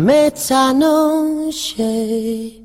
[0.00, 2.64] Déjame esta noche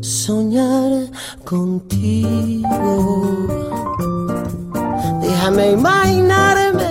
[0.00, 1.10] soñar
[1.44, 3.26] contigo.
[5.20, 6.90] Déjame imaginarme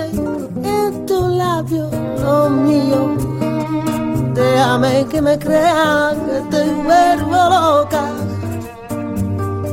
[0.62, 1.90] en tu labio,
[2.22, 3.16] lo mío.
[4.34, 8.04] Déjame que me crea que te vuelvo loca.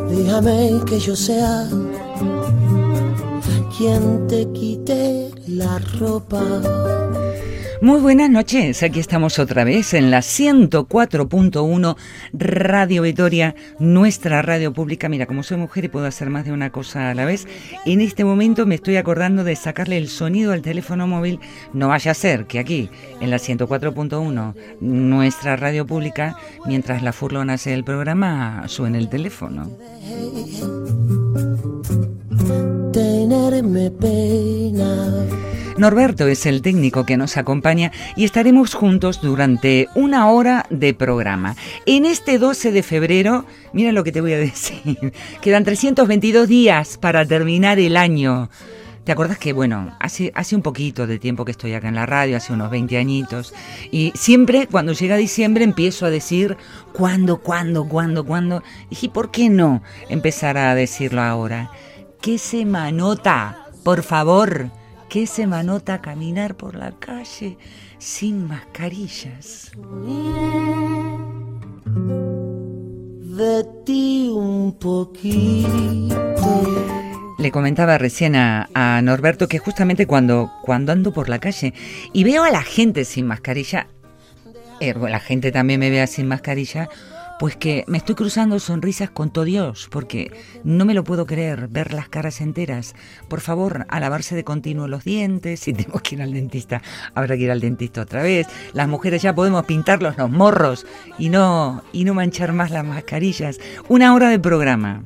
[0.09, 1.67] Déjame que yo sea
[3.77, 6.41] quien te quite la ropa.
[7.83, 11.97] Muy buenas noches, aquí estamos otra vez en la 104.1
[12.31, 15.09] Radio Vitoria, nuestra radio pública.
[15.09, 17.45] Mira, como soy mujer y puedo hacer más de una cosa a la vez,
[17.85, 21.41] en este momento me estoy acordando de sacarle el sonido al teléfono móvil.
[21.73, 27.49] No vaya a ser que aquí, en la 104.1, nuestra radio pública, mientras la Furlón
[27.49, 29.70] hace el programa, suene el teléfono.
[32.93, 33.91] Tenerme
[35.77, 41.55] Norberto es el técnico que nos acompaña y estaremos juntos durante una hora de programa.
[41.85, 46.98] En este 12 de febrero, mira lo que te voy a decir, quedan 322 días
[46.98, 48.49] para terminar el año.
[49.04, 52.05] ¿Te acuerdas que, bueno, hace, hace un poquito de tiempo que estoy acá en la
[52.05, 53.54] radio, hace unos 20 añitos,
[53.91, 56.55] y siempre cuando llega diciembre empiezo a decir,
[56.93, 58.63] ¿cuándo, cuándo, cuándo, cuándo?
[58.90, 61.71] Y ¿por qué no empezar a decirlo ahora?
[62.21, 63.68] ¿Qué semanota?
[63.84, 64.72] Por favor
[65.13, 67.59] qué se manota caminar por la calle
[68.00, 69.72] sin mascarillas.
[73.38, 75.67] De ti un poquito.
[77.38, 81.75] Le comentaba recién a, Norberto que justamente cuando, cuando ando por la calle
[82.11, 83.85] y veo a la gente sin mascarilla,
[84.79, 86.89] eh, la gente también me vea sin mascarilla,
[87.44, 90.31] pues que me estoy cruzando sonrisas con todo Dios, porque
[90.63, 92.96] no me lo puedo creer, ver las caras enteras.
[93.28, 96.81] Por favor, a lavarse de continuo los dientes, si tengo que ir al dentista,
[97.14, 98.47] habrá que ir al dentista otra vez.
[98.72, 100.86] Las mujeres ya podemos pintarlos los morros
[101.18, 103.59] y no, y no manchar más las mascarillas.
[103.90, 105.03] Una hora de programa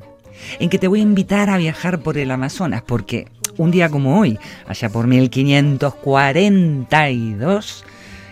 [0.60, 4.20] en que te voy a invitar a viajar por el Amazonas, porque un día como
[4.20, 4.38] hoy,
[4.68, 7.84] allá por 1542,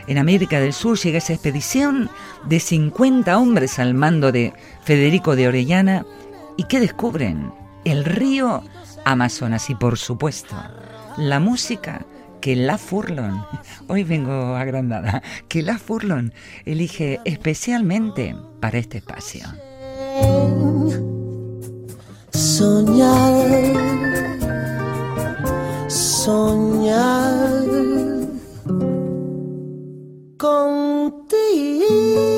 [0.06, 2.10] en América del Sur llega esa expedición
[2.44, 4.52] de 50 hombres al mando de
[4.84, 6.06] Federico de Orellana
[6.56, 7.52] y ¿qué descubren?
[7.84, 8.62] El río
[9.04, 10.56] Amazonas y por supuesto
[11.16, 12.04] la música
[12.40, 13.44] que La Furlon,
[13.88, 16.32] hoy vengo agrandada, que La Furlon
[16.64, 19.46] elige especialmente para este espacio.
[22.30, 23.72] Soñar,
[25.88, 27.55] soñar
[30.38, 32.35] contigo.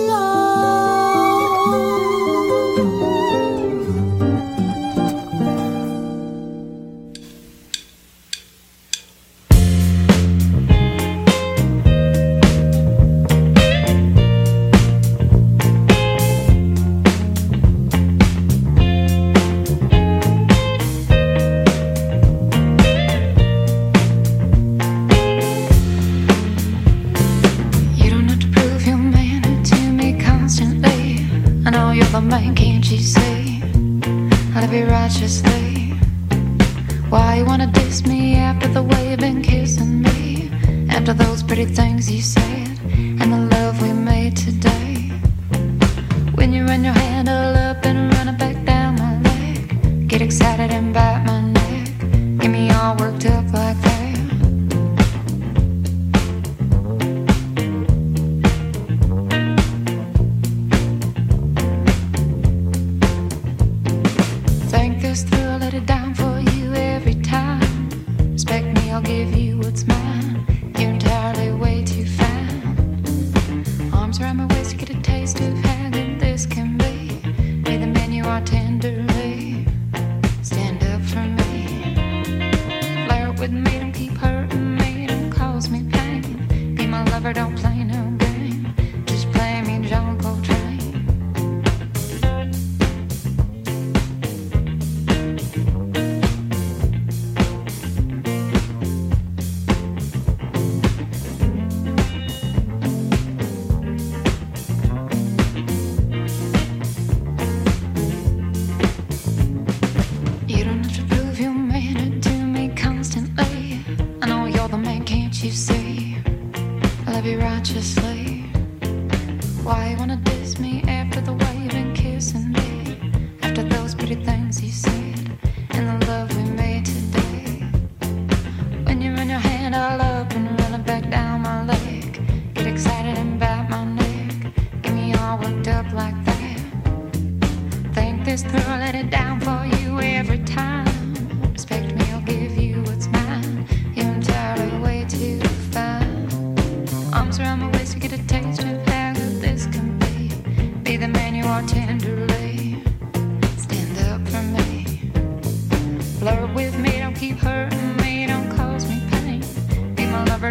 [32.96, 33.60] say?
[34.54, 35.90] how to be righteously.
[37.10, 40.50] Why you wanna diss me after the way you've been kissing me?
[40.88, 42.78] After those pretty things you said
[43.20, 45.12] and the love we made today.
[46.34, 47.67] When you run your hand, alone.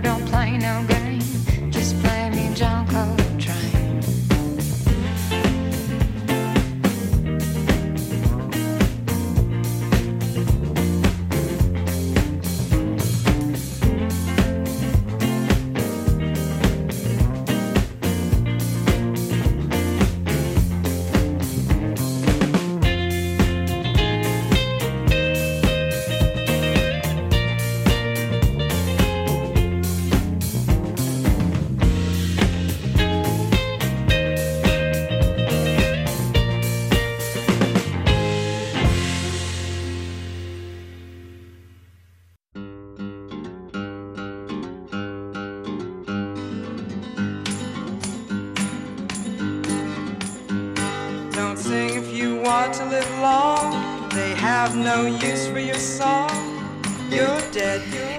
[0.02, 1.07] Don't play no game.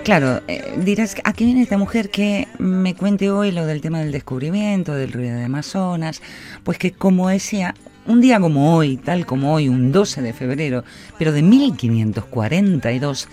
[0.08, 4.00] Claro, eh, dirás, ¿a qué viene esta mujer que me cuente hoy lo del tema
[4.00, 6.22] del descubrimiento, del río de Amazonas?
[6.64, 7.74] Pues que como decía,
[8.06, 10.82] un día como hoy, tal como hoy, un 12 de febrero,
[11.18, 13.28] pero de 1542,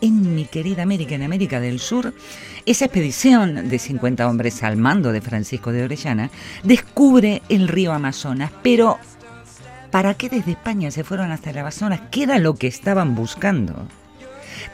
[0.00, 2.12] en mi querida América, en América del Sur,
[2.66, 6.30] esa expedición de 50 hombres al mando de Francisco de Orellana
[6.64, 8.98] descubre el río Amazonas, pero
[9.92, 12.00] ¿para qué desde España se fueron hasta el Amazonas?
[12.10, 13.86] ¿Qué era lo que estaban buscando?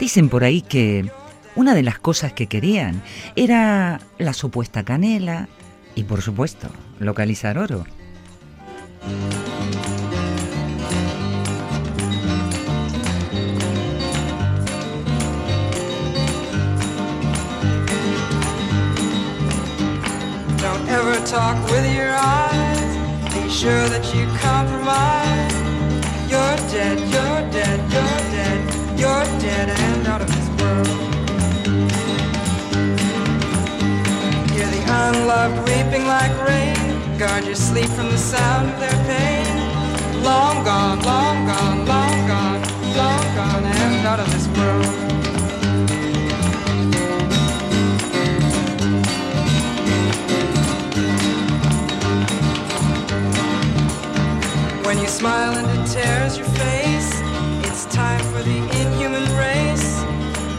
[0.01, 1.11] Dicen por ahí que
[1.55, 3.03] una de las cosas que querían
[3.37, 5.49] era la supuesta canela
[5.95, 6.69] y por supuesto
[6.99, 7.85] localizar oro.
[20.59, 22.97] Don't ever talk with your eyes.
[23.35, 25.53] Be sure that you compromise.
[26.31, 31.22] You're dead, you're dead, you're dead, you're dead and out of this world.
[35.15, 36.77] Unloved weeping like rain.
[37.19, 39.47] Guard your sleep from the sound of their pain.
[40.23, 42.63] Long gone, long gone, long gone,
[42.97, 44.87] long gone and out of this world.
[54.87, 57.11] When you smile and it tears your face,
[57.69, 59.89] it's time for the inhuman race.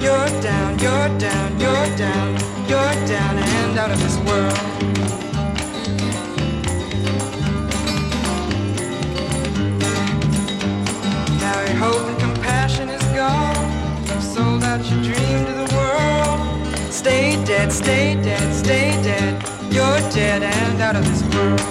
[0.03, 2.29] You're down, you're down, you're down,
[2.67, 4.53] you're down and out of this world.
[11.39, 13.55] Now your hope and compassion is gone.
[14.05, 16.93] You've sold out your dream to the world.
[16.93, 19.41] Stay dead, stay dead, stay dead.
[19.73, 21.62] You're dead and out of this world.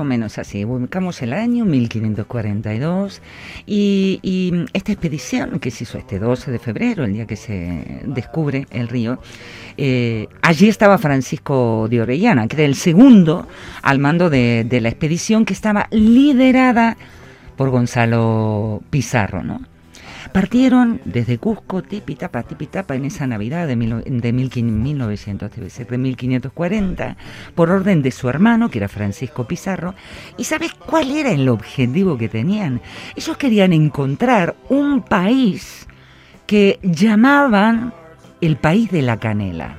[0.00, 0.64] O menos así.
[0.64, 3.22] Buscamos el año 1542
[3.66, 8.66] y, esta expedición que se hizo este 12 de febrero, el día que se descubre
[8.70, 9.18] el río,
[9.76, 13.46] eh, allí estaba Francisco de Orellana, que era el segundo
[13.82, 16.96] al mando de, de la expedición que estaba liderada
[17.56, 19.69] por Gonzalo Pizarro, ¿no?
[20.32, 25.98] Partieron desde Cusco, Tipitapa, Tipitapa, en esa Navidad de, mil, de 1900, debe ser de
[25.98, 27.16] 1540,
[27.54, 29.94] por orden de su hermano, que era Francisco Pizarro.
[30.36, 32.80] ¿Y sabes cuál era el objetivo que tenían?
[33.16, 35.88] Ellos querían encontrar un país
[36.46, 37.92] que llamaban
[38.40, 39.78] el país de la canela.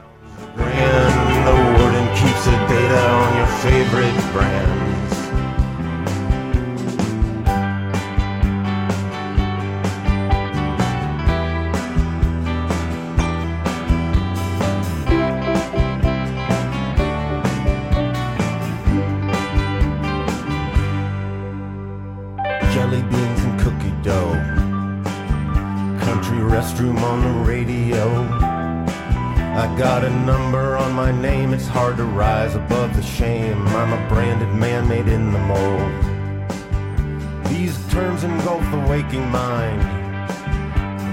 [28.02, 28.52] Radio.
[29.54, 33.68] I got a number on my name, it's hard to rise above the shame.
[33.68, 35.92] I'm a branded man made in the mold.
[37.48, 39.82] These terms engulf the waking mind,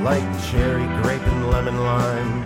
[0.04, 2.44] like cherry, grape, and lemon lime.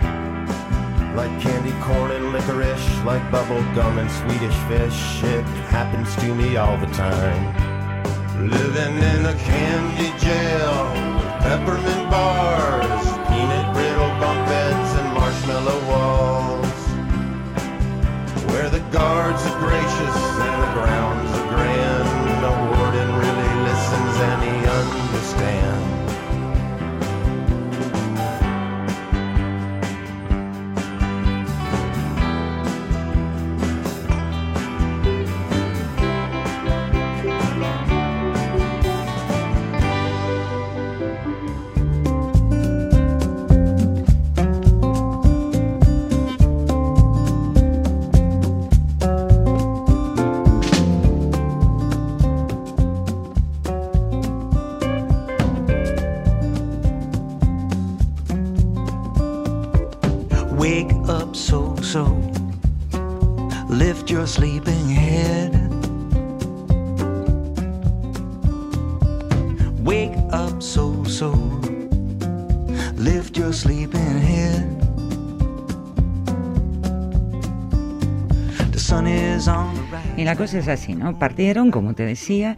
[1.15, 5.23] Like candy corn and licorice, like bubble gum and Swedish fish.
[5.23, 8.49] It happens to me all the time.
[8.49, 13.02] Living in a candy jail, with peppermint bars,
[18.93, 20.22] guards are gracious.
[64.23, 65.51] Your sleeping head.
[69.83, 71.31] Wake up so so.
[72.95, 74.63] Lift your sleeping head.
[78.71, 80.03] The sun is on the.
[80.15, 81.19] Y la cosa es así, ¿no?
[81.19, 82.55] Partieron, como te decía,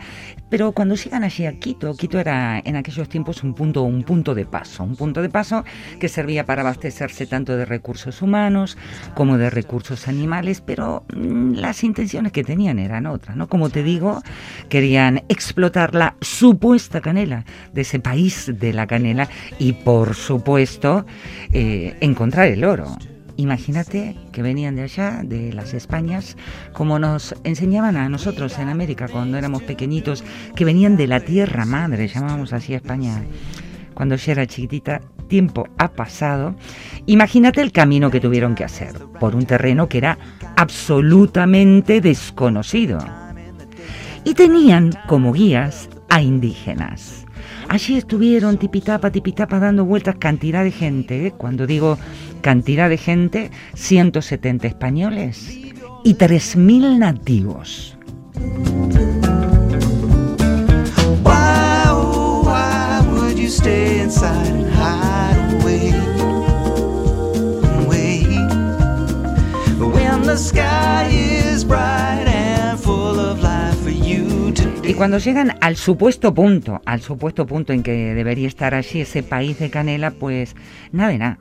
[0.55, 4.33] pero cuando llegan allí a Quito, Quito era en aquellos tiempos un punto, un punto
[4.33, 5.65] de paso, un punto de paso
[5.99, 8.77] que servía para abastecerse tanto de recursos humanos
[9.15, 13.49] como de recursos animales, pero mm, las intenciones que tenían eran otras, ¿no?
[13.49, 14.23] Como te digo,
[14.69, 17.43] querían explotar la supuesta canela
[17.73, 19.27] de ese país de la canela
[19.59, 21.05] y, por supuesto,
[21.51, 22.95] eh, encontrar el oro.
[23.37, 26.37] Imagínate que venían de allá, de las Españas,
[26.73, 30.23] como nos enseñaban a nosotros en América cuando éramos pequeñitos,
[30.55, 33.23] que venían de la tierra madre, llamábamos así España
[33.95, 36.53] cuando yo era chiquitita, tiempo ha pasado.
[37.07, 40.19] Imagínate el camino que tuvieron que hacer por un terreno que era
[40.55, 42.99] absolutamente desconocido.
[44.23, 47.24] Y tenían como guías a indígenas.
[47.69, 51.27] Allí estuvieron tipitapa, tipitapa dando vueltas cantidad de gente.
[51.27, 51.31] ¿eh?
[51.31, 51.97] Cuando digo
[52.41, 55.49] cantidad de gente, 170 españoles
[56.03, 57.97] y 3.000 nativos.
[61.87, 62.25] Oh,
[70.35, 72.34] the sky is bright
[74.87, 79.23] Y cuando llegan al supuesto punto, al supuesto punto en que debería estar allí ese
[79.23, 80.55] país de Canela, pues
[80.91, 81.39] nada de nada.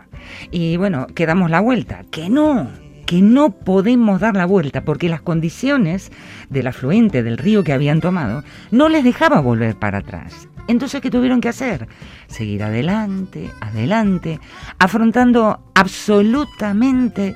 [0.50, 2.70] Y bueno, que damos la vuelta, que no,
[3.04, 6.10] que no podemos dar la vuelta porque las condiciones
[6.48, 10.48] del afluente del río que habían tomado no les dejaba volver para atrás.
[10.66, 11.86] Entonces, ¿qué tuvieron que hacer?
[12.28, 14.40] Seguir adelante, adelante,
[14.78, 17.34] afrontando absolutamente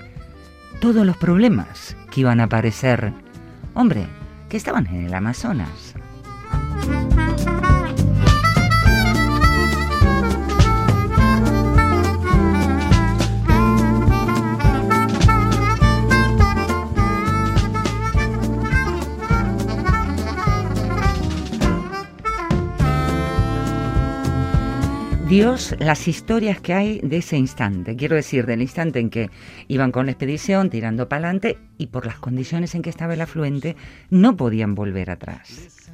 [0.80, 3.12] todos los problemas que iban a aparecer.
[3.74, 4.06] Hombre,
[4.48, 5.87] que estaban en el Amazonas.
[25.28, 29.30] Dios, las historias que hay de ese instante, quiero decir, del instante en que
[29.68, 33.20] iban con la expedición tirando para adelante y por las condiciones en que estaba el
[33.20, 33.76] afluente,
[34.08, 35.90] no podían volver atrás.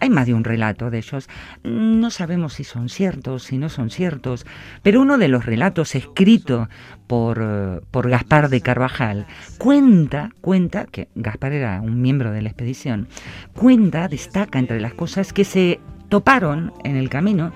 [0.00, 1.28] Hay más de un relato de ellos.
[1.62, 4.44] No sabemos si son ciertos, si no son ciertos,
[4.82, 6.68] pero uno de los relatos escrito
[7.06, 13.06] por, por Gaspar de Carvajal cuenta, cuenta, que Gaspar era un miembro de la expedición,
[13.54, 15.78] cuenta, destaca entre las cosas que se
[16.08, 17.52] toparon en el camino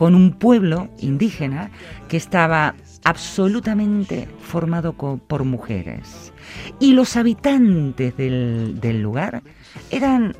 [0.00, 1.70] con un pueblo indígena
[2.08, 6.32] que estaba absolutamente formado por mujeres.
[6.78, 9.42] Y los habitantes del, lugar
[9.90, 10.34] eran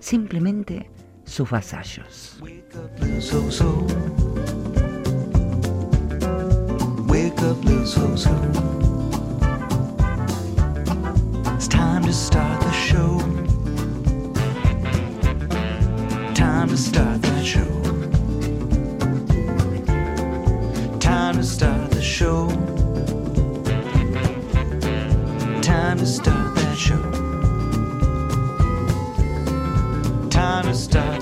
[0.00, 0.90] simplemente
[1.24, 2.42] sus vasallos.
[16.34, 17.89] Time to start the show.
[21.10, 22.48] Time to start the show.
[25.60, 27.02] Time to start that show.
[30.30, 31.19] Time to start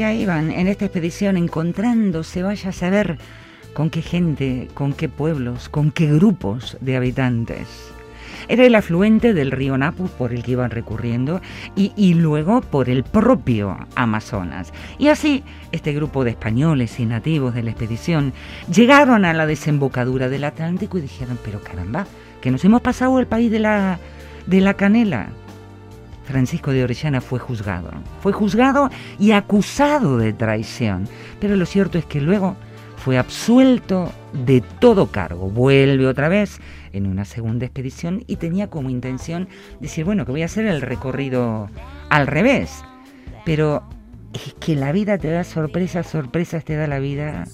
[0.00, 3.18] que ahí van, en esta expedición, encontrándose, vaya a saber
[3.74, 7.92] con qué gente, con qué pueblos, con qué grupos de habitantes.
[8.48, 11.42] Era el afluente del río Napu por el que iban recurriendo
[11.76, 14.72] y, y luego por el propio Amazonas.
[14.96, 18.32] Y así, este grupo de españoles y nativos de la expedición
[18.72, 22.06] llegaron a la desembocadura del Atlántico y dijeron, pero caramba,
[22.40, 23.98] que nos hemos pasado el país de la,
[24.46, 25.28] de la canela.
[26.30, 27.90] Francisco de Orellana fue juzgado.
[28.20, 31.08] Fue juzgado y acusado de traición.
[31.40, 32.56] Pero lo cierto es que luego
[32.96, 35.48] fue absuelto de todo cargo.
[35.48, 36.60] Vuelve otra vez
[36.92, 39.48] en una segunda expedición y tenía como intención
[39.80, 41.68] decir, bueno, que voy a hacer el recorrido
[42.08, 42.82] al revés.
[43.44, 43.82] Pero
[44.32, 47.44] es que la vida te da sorpresas, sorpresas te da la vida,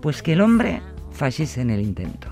[0.00, 2.31] pues que el hombre fallece en el intento.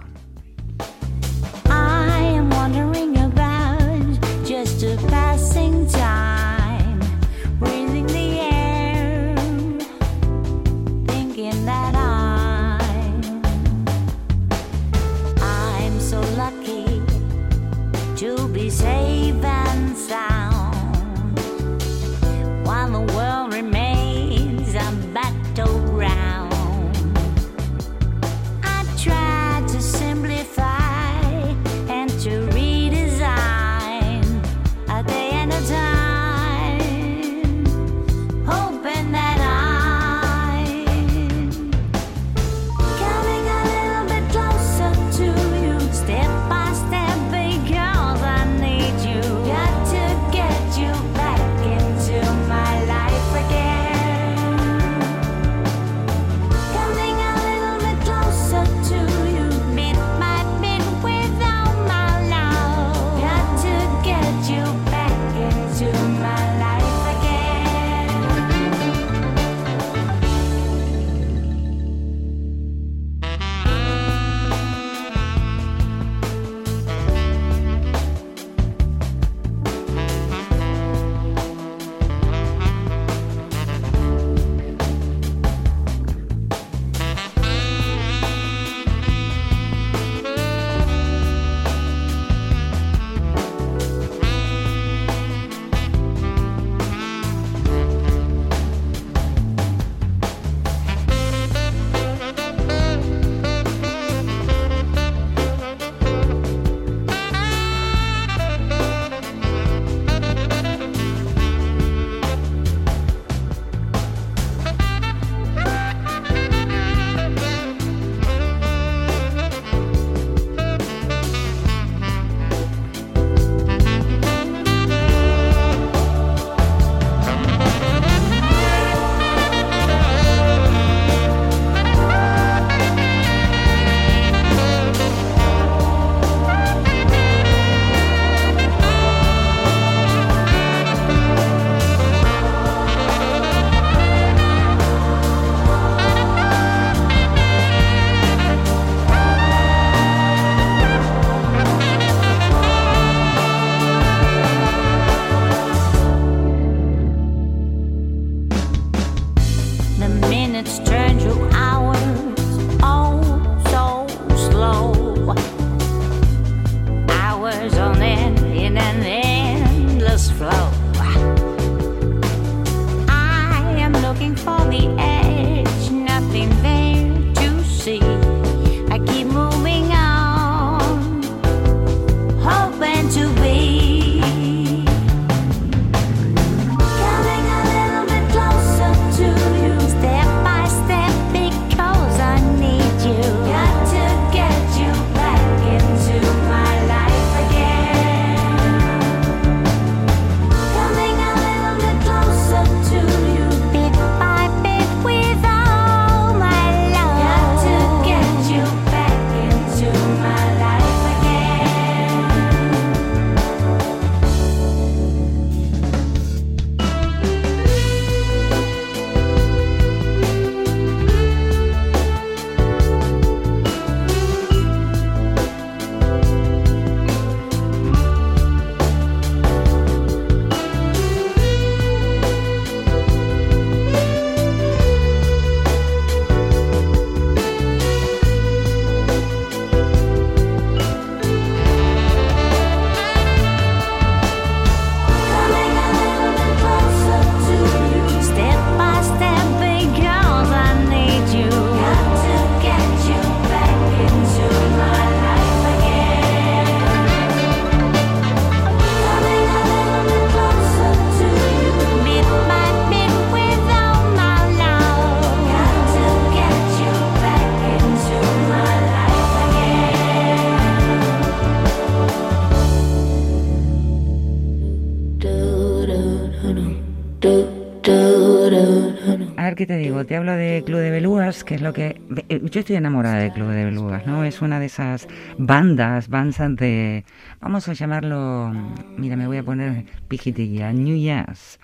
[281.51, 282.01] Que es lo que...
[282.29, 284.23] eh, Yo estoy enamorada de Club de Belugas, ¿no?
[284.23, 287.05] Es una de esas bandas, bandas de...
[287.41, 288.53] Vamos a llamarlo...
[288.97, 291.59] Mira, me voy a poner pijitilla, New Jazz.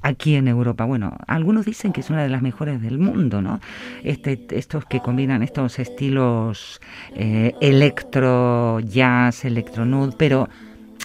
[0.00, 3.58] Aquí en Europa, bueno, algunos dicen que es una de las mejores del mundo, ¿no?
[4.04, 6.80] Este, estos que combinan estos estilos
[7.16, 10.48] eh, electro, jazz, electronud, pero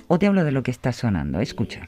[0.06, 1.88] o te hablo de lo que está sonando, escucha.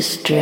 [0.00, 0.34] To.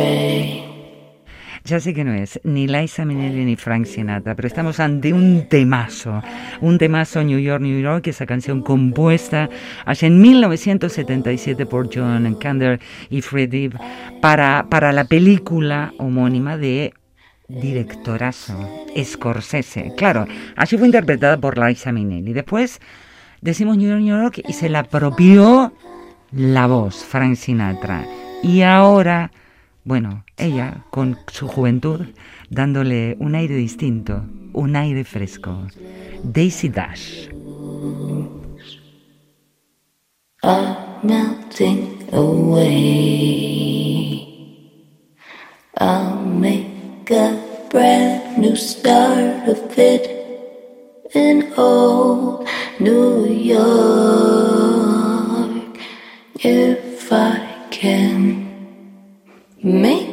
[1.65, 5.47] Ya sé que no es ni Liza Minnelli ni Frank Sinatra, pero estamos ante un
[5.47, 6.21] temazo,
[6.59, 9.49] un temazo New York, New York, esa canción compuesta
[9.85, 13.69] allá en 1977 por John Kander y Freddie
[14.21, 16.93] para, para la película homónima de
[17.47, 19.93] directorazo, Scorsese.
[19.95, 22.33] Claro, así fue interpretada por Liza Minnelli.
[22.33, 22.81] Después
[23.41, 25.71] decimos New York, New York y se la apropió
[26.31, 28.03] la voz, Frank Sinatra.
[28.43, 29.31] Y ahora,
[29.83, 32.01] bueno, ella con su juventud
[32.49, 35.67] dándole un aire distinto, un aire fresco.
[36.23, 37.27] Daisy Dash.
[41.03, 42.63] melting away.
[45.77, 50.07] I'll make a brand new start of it
[51.13, 52.47] in old
[52.79, 53.67] New York
[56.35, 58.32] if I can
[59.63, 60.12] make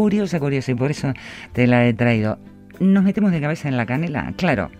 [0.00, 1.12] curiosa, curiosa, y por eso
[1.52, 2.38] te la he traído.
[2.78, 4.32] ¿Nos metemos de cabeza en la canela?
[4.38, 4.70] Claro.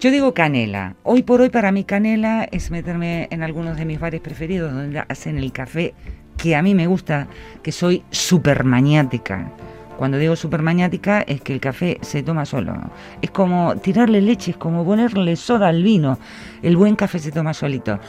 [0.00, 0.94] Yo digo canela.
[1.02, 5.00] Hoy por hoy para mí canela es meterme en algunos de mis bares preferidos donde
[5.00, 5.92] hacen el café
[6.38, 7.26] que a mí me gusta,
[7.62, 9.52] que soy súper maniática.
[9.98, 12.74] Cuando digo súper maniática es que el café se toma solo.
[13.20, 16.18] Es como tirarle leche, es como ponerle soda al vino.
[16.62, 18.00] El buen café se toma solito.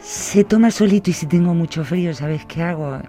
[0.00, 3.00] Se toma solito y si tengo mucho frío, ¿sabes qué hago?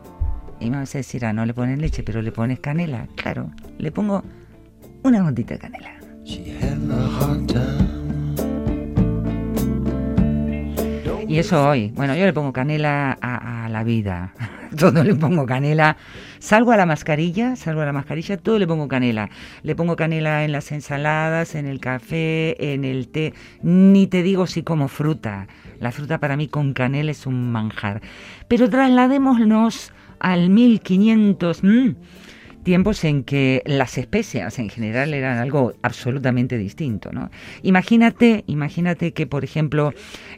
[0.59, 3.07] Y me vas a decir, ah, no le pones leche, pero le pones canela.
[3.15, 4.23] Claro, le pongo
[5.03, 5.93] una gotita de canela.
[11.27, 11.91] Y eso hoy.
[11.95, 14.33] Bueno, yo le pongo canela a, a la vida.
[14.77, 15.97] Todo le pongo canela.
[16.39, 19.29] Salgo a la mascarilla, salgo a la mascarilla, todo le pongo canela.
[19.63, 23.33] Le pongo canela en las ensaladas, en el café, en el té.
[23.61, 25.47] Ni te digo si como fruta.
[25.79, 28.01] La fruta para mí con canela es un manjar.
[28.47, 31.63] Pero trasladémonos al 1500.
[31.63, 31.89] mm,
[32.67, 37.31] tiempos en que las especias en general eran algo absolutamente distinto, ¿no?
[37.63, 39.93] Imagínate, imagínate que, por ejemplo,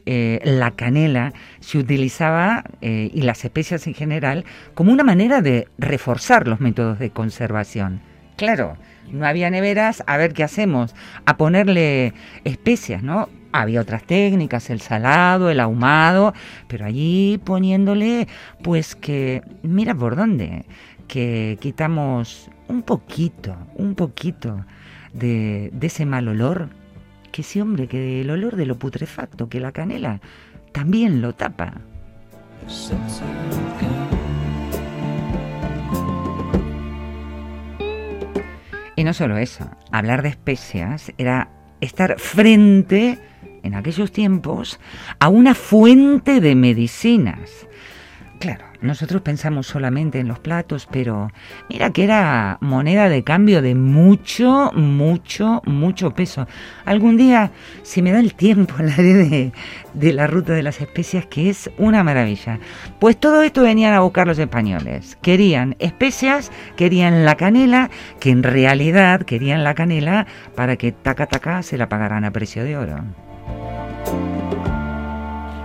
[0.05, 5.69] eh, la canela se utilizaba eh, y las especias en general como una manera de
[5.79, 7.99] reforzar los métodos de conservación.
[8.37, 8.77] Claro,
[9.11, 10.93] no había neveras, a ver qué hacemos,
[11.25, 12.13] a ponerle
[12.43, 13.27] especias, ¿no?
[13.51, 16.33] Había otras técnicas, el salado, el ahumado,
[16.67, 18.27] pero allí poniéndole,
[18.61, 20.65] pues que, mira por dónde,
[21.07, 24.65] que quitamos un poquito, un poquito
[25.13, 26.69] de, ese mal olor,
[27.31, 30.21] que sí, hombre, que el olor de lo putrefacto, que la canela
[30.71, 31.73] también lo tapa.
[38.95, 41.49] Y no solo eso, hablar de especias era
[41.81, 43.17] estar frente,
[43.63, 44.79] en aquellos tiempos,
[45.19, 47.67] a una fuente de medicinas.
[48.39, 51.29] Claro, nosotros pensamos solamente en los platos, pero
[51.67, 56.47] mira que era moneda de cambio de mucho, mucho, mucho peso.
[56.85, 57.51] Algún día,
[57.83, 59.51] si me da el tiempo, hablaré de,
[59.93, 62.59] de la ruta de las especias, que es una maravilla.
[62.99, 65.17] Pues todo esto venían a buscar los españoles.
[65.21, 67.89] Querían especias, querían la canela,
[68.21, 72.63] que en realidad querían la canela para que taca taca se la pagaran a precio
[72.63, 73.03] de oro.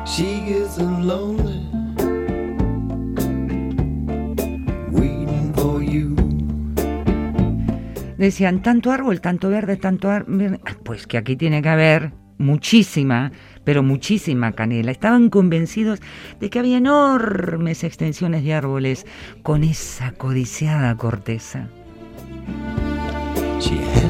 [0.05, 1.67] She gets lonely
[4.91, 6.15] waiting for you.
[8.17, 10.61] Decían, tanto árbol, tanto verde, tanto árbol.
[10.85, 13.33] Pues que aquí tiene que haber muchísima,
[13.65, 14.93] pero muchísima canela.
[14.93, 16.01] Estaban convencidos
[16.39, 19.07] de que había enormes extensiones de árboles
[19.43, 21.69] con esa codiciada corteza.
[23.61, 24.04] She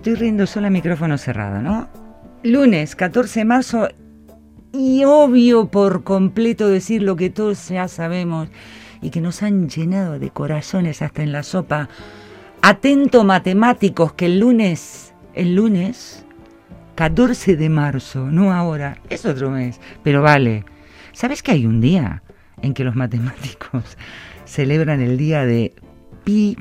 [0.00, 1.86] estoy riendo sola a micrófono cerrado, ¿no?
[2.42, 3.88] Lunes 14 de marzo
[4.72, 8.48] y obvio por completo decir lo que todos ya sabemos
[9.02, 11.90] y que nos han llenado de corazones hasta en la sopa.
[12.62, 16.24] Atento matemáticos que el lunes, el lunes
[16.94, 20.64] 14 de marzo, no ahora, es otro mes, pero vale.
[21.12, 22.22] ¿Sabes que hay un día
[22.62, 23.98] en que los matemáticos
[24.46, 25.74] celebran el día de
[26.24, 26.56] pi?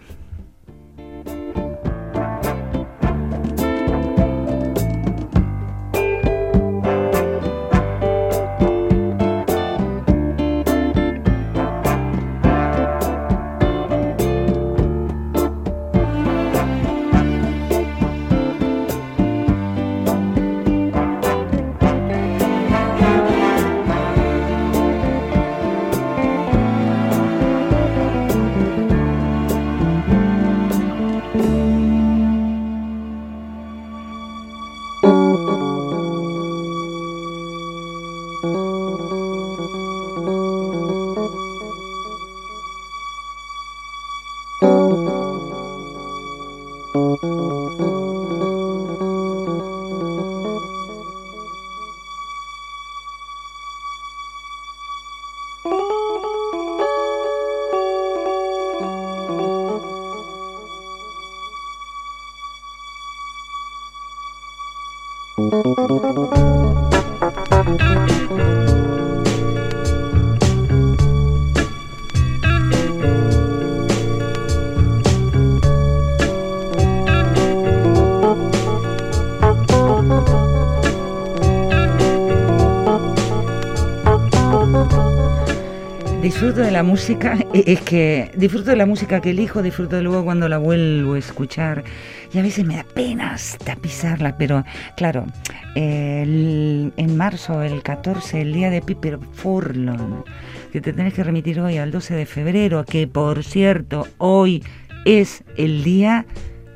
[86.30, 90.24] Disfruto de la música, e- es que disfruto de la música que elijo, disfruto luego
[90.24, 91.84] cuando la vuelvo a escuchar
[92.32, 94.63] y a veces me da pena hasta pisarla, pero
[94.96, 95.26] claro,
[95.74, 100.24] el- en marzo, el 14, el día de Piper Furlong,
[100.72, 104.63] que te tenés que remitir hoy al 12 de febrero, que por cierto, hoy
[105.06, 106.28] es el día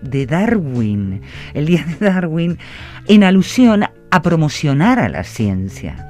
[0.01, 1.21] de Darwin,
[1.53, 2.57] el día de Darwin
[3.07, 6.09] en alusión a promocionar a la ciencia.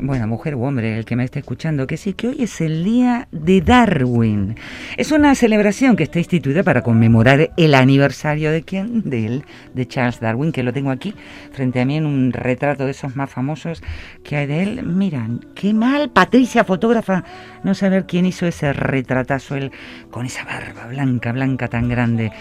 [0.00, 2.82] Bueno, mujer u hombre, el que me está escuchando, que sí, que hoy es el
[2.82, 4.56] Día de Darwin.
[4.96, 9.08] Es una celebración que está instituida para conmemorar el aniversario de quién?
[9.08, 11.14] De él, de Charles Darwin, que lo tengo aquí
[11.52, 13.80] frente a mí en un retrato de esos más famosos
[14.24, 14.82] que hay de él.
[14.82, 17.22] Miran, qué mal, Patricia, fotógrafa,
[17.62, 19.70] no saber quién hizo ese retratazo, él
[20.10, 22.32] con esa barba blanca, blanca tan grande.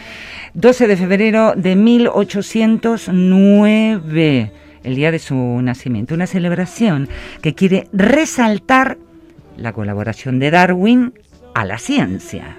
[0.55, 4.51] 12 de febrero de 1809
[4.83, 7.09] el día de su nacimiento, una celebración
[7.41, 8.97] que quiere resaltar
[9.57, 11.13] la colaboración de Darwin
[11.53, 12.57] a la ciencia.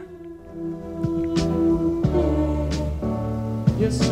[3.80, 4.04] Just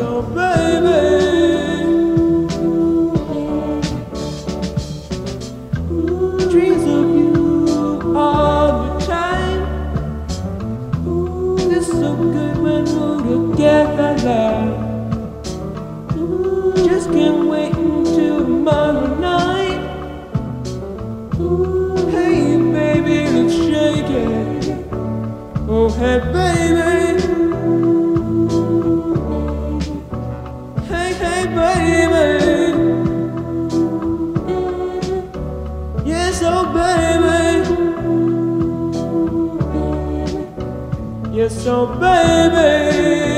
[18.59, 19.81] tomorrow night.
[21.39, 24.65] Ooh, hey baby, let's shake it.
[25.69, 26.89] Oh hey baby.
[30.91, 32.25] Hey, hey, baby.
[36.05, 37.47] Yes, oh, baby.
[41.37, 43.38] Yes, oh, baby.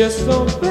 [0.00, 0.69] just don't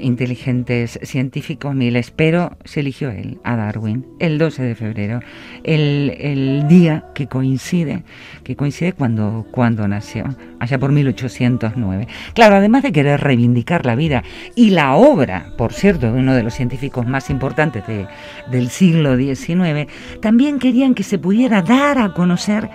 [0.00, 5.20] inteligentes científicos, miles, pero se eligió él, a Darwin, el 12 de febrero,
[5.64, 8.02] el, el día que coincide,
[8.44, 10.24] que coincide cuando, cuando nació,
[10.60, 12.08] allá por 1809.
[12.34, 14.22] Claro, además de querer reivindicar la vida
[14.54, 18.06] y la obra, por cierto, de uno de los científicos más importantes de-
[18.50, 19.86] del siglo XIX,
[20.20, 22.68] también querían que se pudiera dar a conocer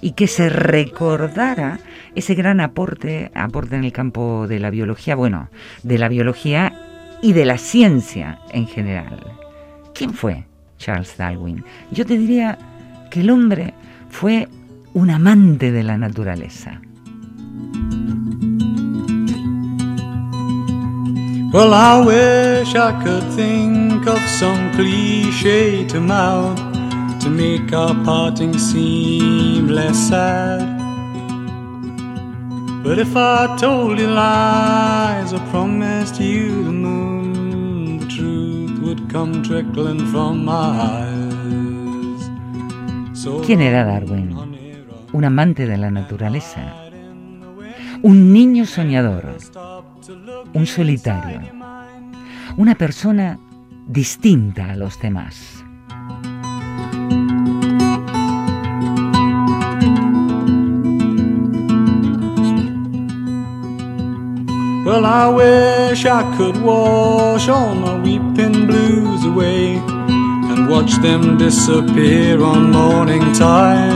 [0.00, 1.78] y que se recordara
[2.14, 5.48] ese gran aporte, aporte en el campo de la biología, bueno,
[5.82, 6.72] de la biología
[7.22, 9.20] y de la ciencia en general.
[9.94, 10.46] ¿Quién fue
[10.78, 11.64] Charles Darwin?
[11.90, 12.58] Yo te diría
[13.10, 13.74] que el hombre
[14.08, 14.48] fue
[14.94, 16.80] un amante de la naturaleza.
[21.52, 26.79] Well, I wish I could think of some cliche to mouth
[27.20, 30.78] to make our parting seem less sad.
[32.82, 39.42] But if I told you lies, I promised you the moon, the truth would come
[39.42, 42.30] trickling from my eyes.
[43.12, 44.34] So ¿Quién era Darwin?
[45.12, 46.74] Un amante de la naturaleza.
[48.02, 49.36] Un niño soñador.
[50.54, 51.42] Un solitario.
[52.56, 53.38] Una persona
[53.86, 55.59] distinta a los demás.
[64.90, 72.42] Well, I wish I could wash all my weeping blues away and watch them disappear
[72.42, 73.88] on morning tide.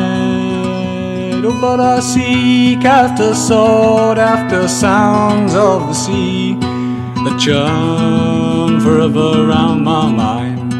[1.44, 9.82] Oh, but I seek after sought after sounds of the sea that churn forever round
[9.84, 10.70] my mind.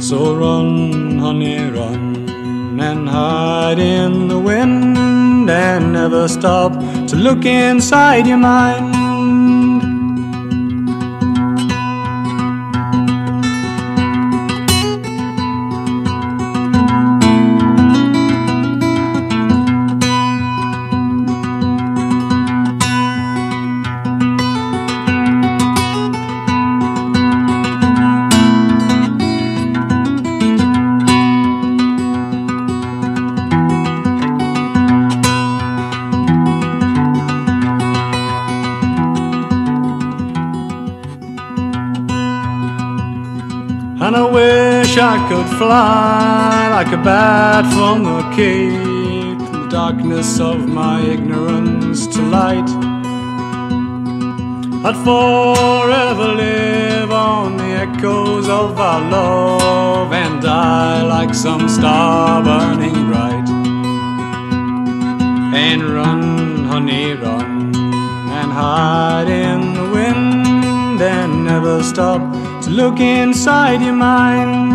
[0.00, 2.28] So run, honey, run
[2.78, 6.72] and hide in the wind and never stop
[7.08, 8.87] to look inside your mind.
[45.28, 52.22] Could fly like a bat from the cave to the darkness of my ignorance to
[52.22, 52.70] light.
[54.86, 62.98] I'd forever live on the echoes of our love and die like some star burning
[63.10, 63.48] bright.
[65.54, 67.76] And run, honey, run,
[68.40, 72.22] and hide in the wind and never stop
[72.62, 74.67] to look inside your mind.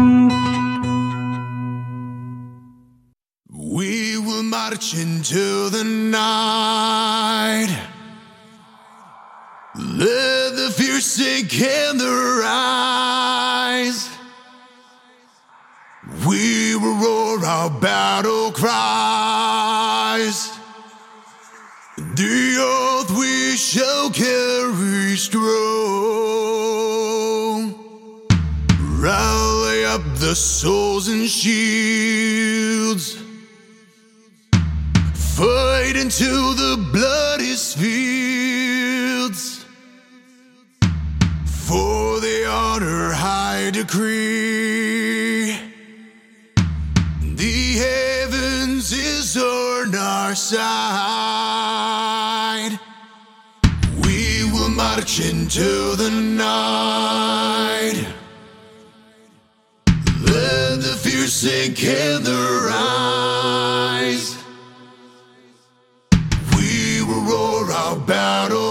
[16.06, 20.52] We will roar our battle cries.
[21.96, 25.46] The oath we shall carry strong.
[29.00, 33.18] Rally up the souls and shields.
[35.36, 39.64] Fight into the bloodiest fields.
[41.46, 45.03] For the honor high decree.
[49.36, 50.60] Is on our side.
[54.04, 58.06] We will march into the night.
[60.22, 64.38] Let the fear sink in their eyes.
[66.56, 68.63] We will roar our battle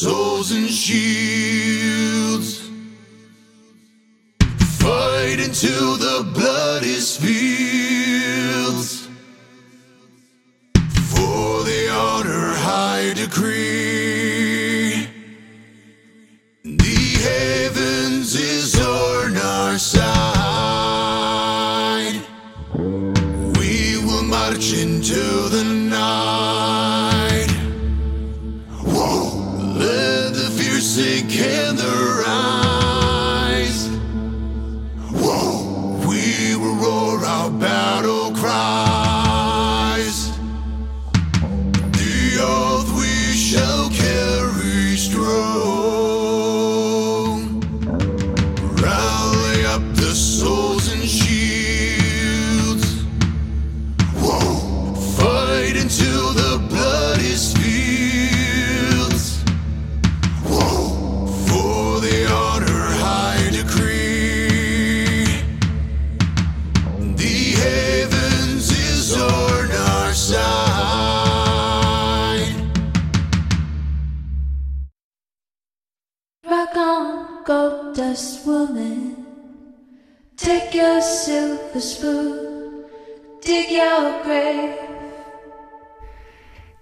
[0.00, 2.58] souls and shields.
[4.78, 5.89] Fight into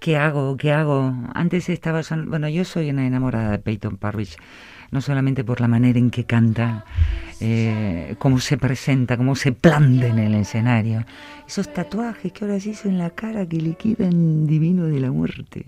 [0.09, 0.57] ¿Qué hago?
[0.57, 1.15] ¿Qué hago?
[1.35, 2.01] Antes estaba...
[2.29, 4.39] Bueno, yo soy una enamorada de Peyton Parrish,
[4.91, 6.87] no solamente por la manera en que canta,
[7.41, 11.05] eh, cómo se presenta, cómo se planta en el escenario.
[11.47, 15.11] Esos tatuajes que ahora se hizo en la cara que le quedan divino de la
[15.11, 15.67] muerte.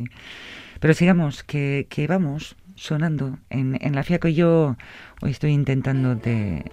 [0.80, 4.30] Pero sigamos, que, vamos sonando en, en la fiaca.
[4.30, 4.74] Yo
[5.20, 6.64] hoy estoy intentando de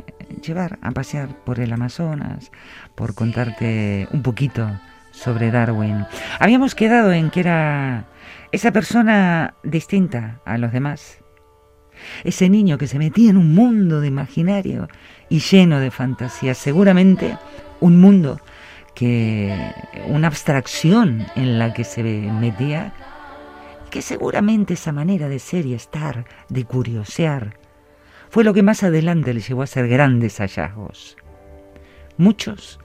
[0.42, 2.50] llevar a pasear por el Amazonas,
[2.96, 4.72] por contarte un poquito
[5.18, 6.06] sobre Darwin.
[6.40, 8.06] Habíamos quedado en que era
[8.52, 11.20] esa persona distinta a los demás.
[12.24, 14.88] Ese niño que se metía en un mundo de imaginario
[15.30, 16.54] y lleno de fantasía.
[16.54, 17.38] Seguramente
[17.80, 18.40] un mundo
[18.94, 19.54] que.
[20.08, 22.94] una abstracción en la que se metía.
[23.90, 27.58] Que seguramente esa manera de ser y estar, de curiosear,
[28.30, 31.16] fue lo que más adelante le llevó a hacer grandes hallazgos.
[32.18, 32.80] Muchos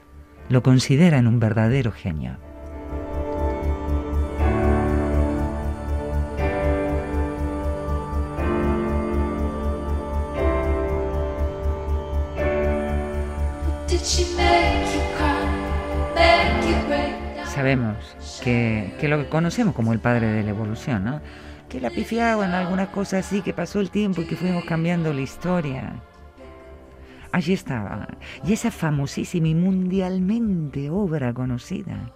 [0.53, 2.37] lo consideran un verdadero genio.
[17.47, 21.21] Sabemos que, que lo que conocemos como el padre de la evolución, ¿no?
[21.67, 25.11] Que la pifiaba en algunas cosas así, que pasó el tiempo y que fuimos cambiando
[25.13, 25.93] la historia.
[27.33, 28.07] Allí estaba.
[28.45, 32.11] Y esa famosísima y mundialmente obra conocida,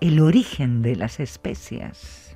[0.00, 2.34] El origen de las especias.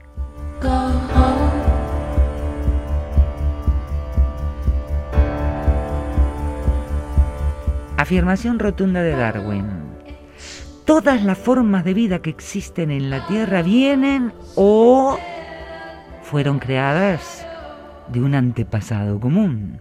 [7.96, 9.64] Afirmación rotunda de Darwin.
[10.84, 15.16] todas las formas de vida que existen en la Tierra vienen o
[16.22, 17.46] fueron creadas
[18.08, 19.80] de un antepasado común.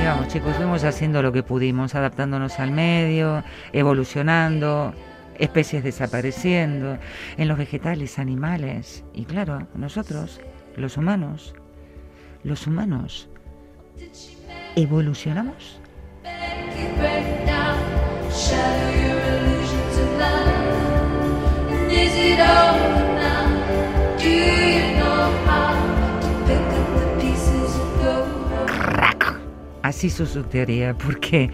[0.00, 4.94] Y vamos chicos, fuimos haciendo lo que pudimos, adaptándonos al medio, evolucionando,
[5.38, 6.98] especies desapareciendo,
[7.36, 10.40] en los vegetales, animales, y claro, nosotros,
[10.76, 11.54] los humanos,
[12.44, 13.28] los humanos,
[14.76, 15.80] evolucionamos.
[16.96, 17.90] break down,
[29.82, 31.50] Así hizo su teoría, ¿por qué?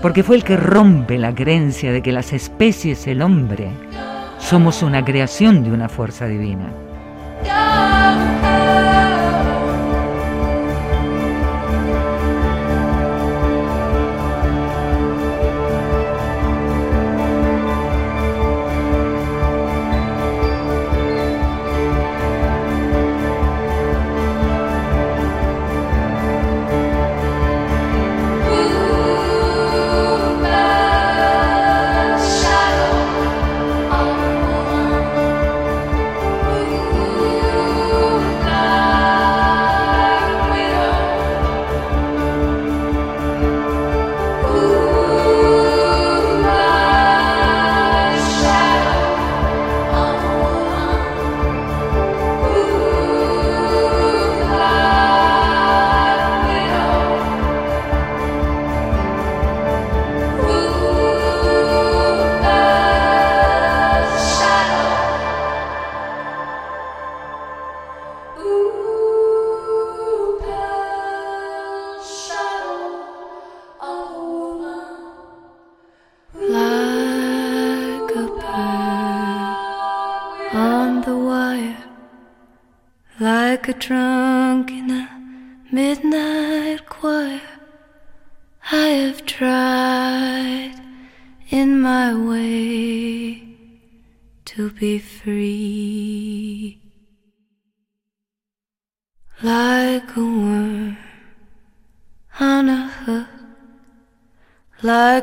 [0.00, 3.68] Porque fue el que rompe la creencia de que las especies, el hombre,
[4.38, 6.85] somos una creación de una fuerza divina.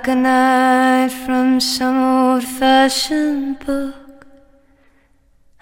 [0.04, 4.28] Like a knight from some old fashioned book.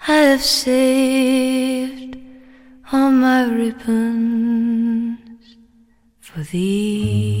[0.08, 2.16] I have saved
[2.92, 5.18] all my ribbons
[6.18, 7.31] for thee.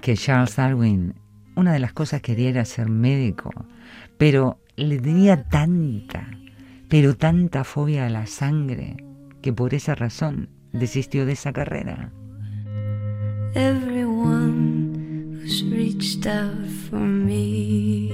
[0.00, 1.14] Que Charles Darwin,
[1.56, 3.50] una de las cosas que quería era ser médico,
[4.16, 6.28] pero le tenía tanta,
[6.88, 8.96] pero tanta fobia a la sangre,
[9.42, 12.12] que por esa razón desistió de esa carrera?
[13.54, 18.12] everyone who's reached out for me.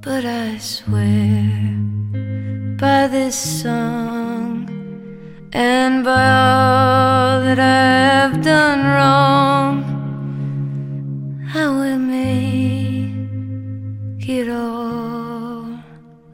[0.00, 1.76] But I swear
[2.78, 4.27] by this song
[5.52, 9.84] and by all that I have done wrong,
[11.54, 13.14] I will make
[14.28, 15.78] it all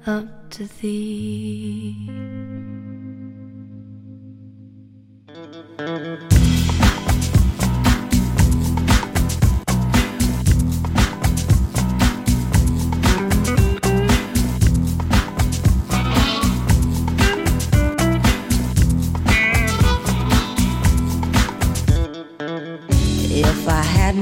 [0.06, 1.54] up to thee.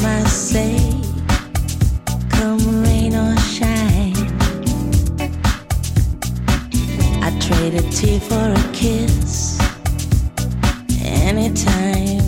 [0.01, 0.79] my say.
[2.31, 4.15] Come rain or shine.
[7.23, 9.59] I trade a tear for a kiss.
[11.05, 12.22] Anytime.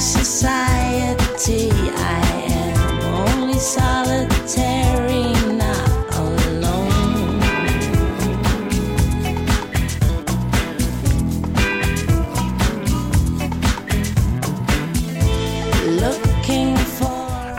[0.00, 1.70] Society.
[1.96, 5.30] I am only solitary,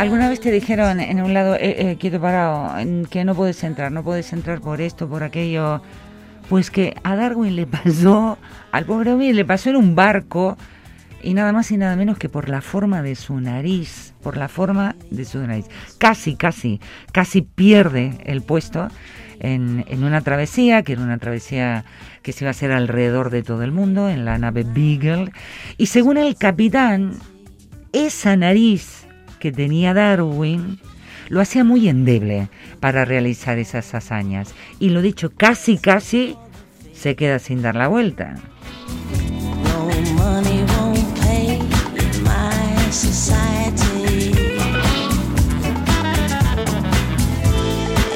[0.01, 2.73] ¿Alguna vez te dijeron en un lado, eh, eh, quieto parado,
[3.11, 5.83] que no puedes entrar, no puedes entrar por esto, por aquello?
[6.49, 8.39] Pues que a Darwin le pasó,
[8.71, 10.57] al pobre hombre le pasó en un barco,
[11.23, 14.47] y nada más y nada menos que por la forma de su nariz, por la
[14.47, 15.65] forma de su nariz.
[15.97, 16.79] Casi, casi,
[17.11, 18.87] casi pierde el puesto
[19.39, 21.85] en, una travesía, que era una travesía
[22.21, 25.31] que se iba a hacer alrededor de todo el mundo, en la nave Beagle,
[25.77, 27.13] y según el capitán,
[27.93, 29.07] esa nariz
[29.39, 30.79] que tenía Darwin
[31.29, 32.49] lo hacía muy endeble
[32.79, 34.53] para realizar esas hazañas.
[34.79, 36.35] Y lo dicho, casi, casi
[36.93, 38.35] se queda sin dar la vuelta.
[40.15, 40.50] no
[42.91, 44.31] society.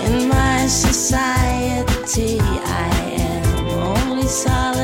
[0.05, 4.74] In my society, I am only solitary,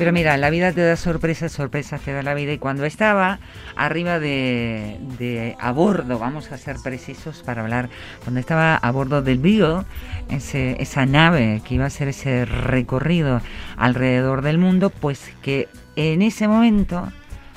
[0.00, 2.54] Pero mira, la vida te da sorpresas, sorpresas te da la vida.
[2.54, 3.38] Y cuando estaba
[3.76, 7.90] arriba de, de- a bordo, vamos a ser precisos para hablar,
[8.24, 9.84] cuando estaba a bordo del Beagle,
[10.30, 13.42] ese, esa nave que iba a hacer ese recorrido
[13.76, 17.06] alrededor del mundo, pues que en ese momento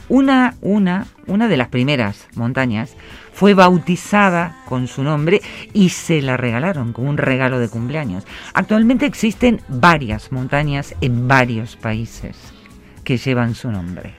[0.10, 2.94] una, una, una de las primeras montañas
[3.34, 5.42] fue bautizada con su nombre
[5.74, 8.26] y se la regalaron como un regalo de cumpleaños.
[8.54, 12.38] Actualmente existen varias montañas en varios países
[13.04, 14.16] que llevan su nombre.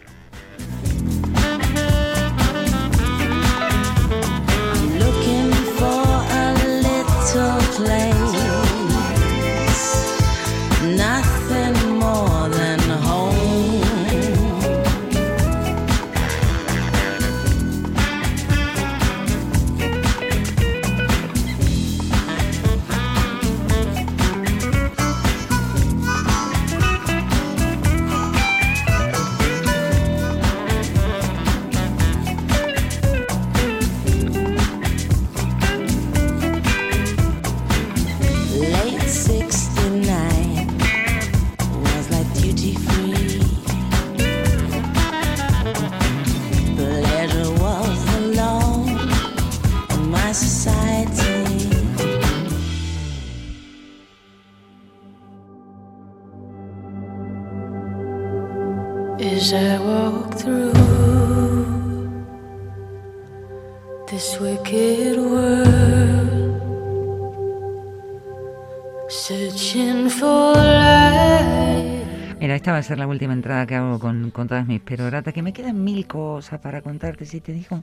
[72.74, 75.52] Va a ser la última entrada que hago con, con todas mis peroratas, que me
[75.52, 77.24] quedan mil cosas para contarte.
[77.24, 77.82] Si te dijo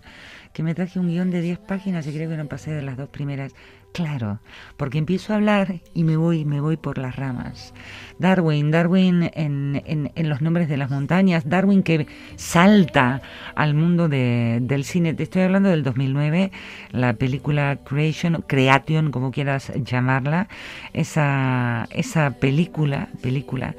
[0.53, 2.97] que me traje un guion de 10 páginas y creo que no pasé de las
[2.97, 3.53] dos primeras.
[3.93, 4.39] Claro,
[4.77, 7.73] porque empiezo a hablar y me voy, me voy por las ramas.
[8.19, 13.21] Darwin, Darwin en, en- en los nombres de las montañas, Darwin que salta
[13.55, 15.13] al mundo de- del cine.
[15.13, 16.51] Te estoy hablando del 2009,
[16.91, 20.47] la película Creation, Creation, como quieras llamarla,
[20.93, 23.75] esa, esa película, película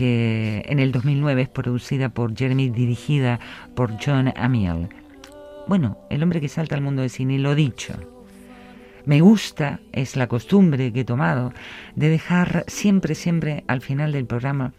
[0.00, 3.38] que en el 2009 es producida por Jeremy, dirigida
[3.74, 4.88] por John Amiel.
[5.68, 7.92] Bueno, el hombre que salta al mundo del cine, lo dicho.
[9.04, 11.52] Me gusta, es la costumbre que he tomado,
[11.96, 14.72] de dejar siempre, siempre al final del programa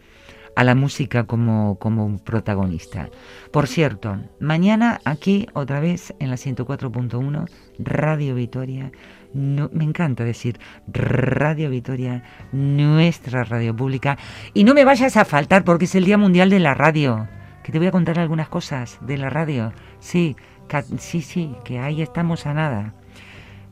[0.56, 3.08] a la música como, como protagonista.
[3.52, 7.48] Por cierto, mañana aquí otra vez en la 104.1
[7.78, 8.90] Radio Vitoria.
[9.34, 12.22] No, me encanta decir Radio Vitoria,
[12.52, 14.18] nuestra radio pública.
[14.52, 17.28] Y no me vayas a faltar porque es el Día Mundial de la Radio.
[17.62, 19.72] Que te voy a contar algunas cosas de la radio.
[20.00, 20.36] Sí,
[20.68, 22.92] ca- sí, sí, que ahí estamos a nada.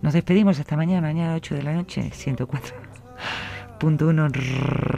[0.01, 2.09] Nos despedimos hasta mañana, mañana 8 de la noche,
[3.81, 4.33] 104.1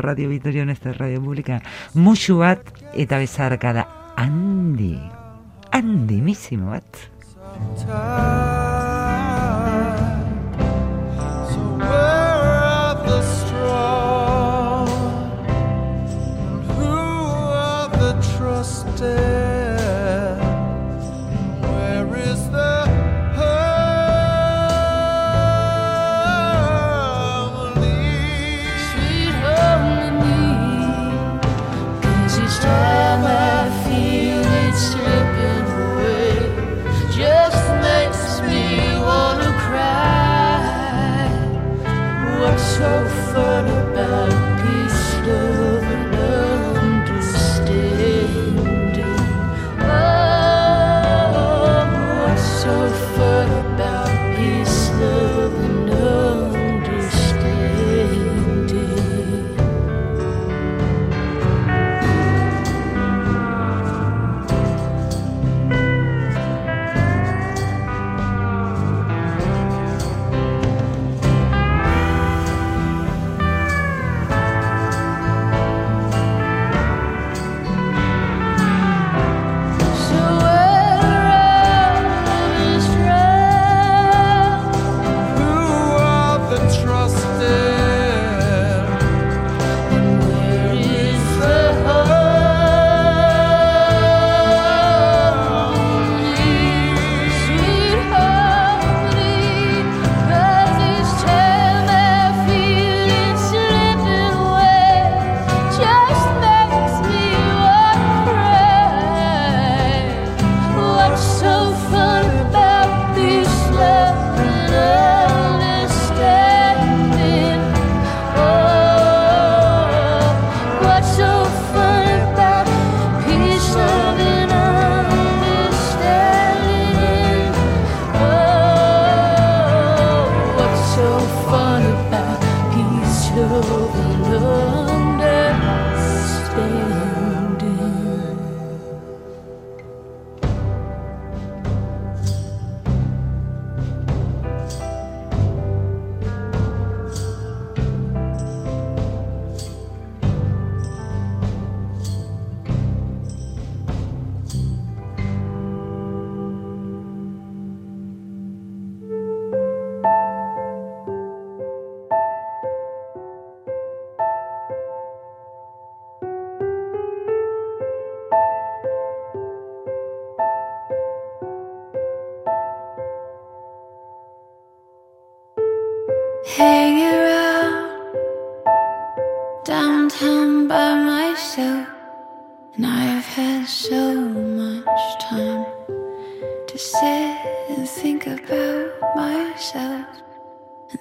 [0.03, 1.63] Radio Vitoria, nuestra radio pública.
[1.95, 2.61] Mucho bat
[2.95, 4.99] eta bezarkada handi,
[5.71, 6.87] handimísimo bat.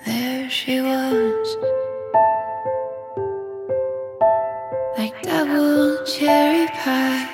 [0.06, 1.58] There she was,
[4.98, 7.30] like double cherry pie.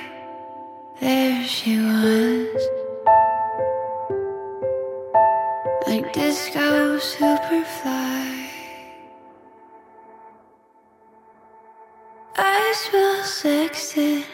[0.99, 2.67] There she was,
[5.85, 8.49] like disco superfly.
[12.35, 14.25] I smell sexy.